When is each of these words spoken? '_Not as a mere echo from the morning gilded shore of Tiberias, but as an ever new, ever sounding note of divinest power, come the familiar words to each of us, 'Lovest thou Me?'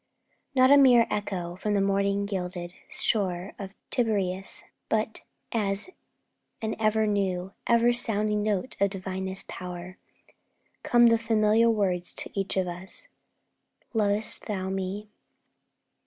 '_Not 0.55 0.71
as 0.71 0.77
a 0.77 0.79
mere 0.79 1.05
echo 1.11 1.55
from 1.55 1.75
the 1.75 1.79
morning 1.79 2.25
gilded 2.25 2.73
shore 2.89 3.53
of 3.59 3.75
Tiberias, 3.91 4.63
but 4.89 5.21
as 5.51 5.91
an 6.59 6.75
ever 6.79 7.05
new, 7.05 7.53
ever 7.67 7.93
sounding 7.93 8.41
note 8.41 8.75
of 8.81 8.89
divinest 8.89 9.47
power, 9.47 9.99
come 10.81 11.05
the 11.05 11.19
familiar 11.19 11.69
words 11.69 12.13
to 12.15 12.31
each 12.33 12.57
of 12.57 12.67
us, 12.67 13.09
'Lovest 13.93 14.45
thou 14.47 14.69
Me?' 14.71 15.07